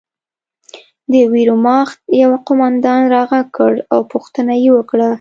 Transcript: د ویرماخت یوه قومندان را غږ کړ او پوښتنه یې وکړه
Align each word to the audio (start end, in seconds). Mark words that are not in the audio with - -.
د 1.11 1.13
ویرماخت 1.33 1.97
یوه 2.21 2.37
قومندان 2.47 3.01
را 3.13 3.21
غږ 3.31 3.47
کړ 3.57 3.73
او 3.93 3.99
پوښتنه 4.13 4.53
یې 4.63 4.69
وکړه 4.77 5.09